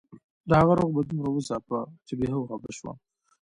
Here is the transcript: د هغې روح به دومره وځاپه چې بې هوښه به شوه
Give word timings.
د 0.47 0.49
هغې 0.59 0.73
روح 0.77 0.89
به 0.95 1.01
دومره 1.07 1.29
وځاپه 1.31 1.79
چې 2.07 2.13
بې 2.19 2.27
هوښه 2.35 2.57
به 2.61 2.69
شوه 2.77 2.91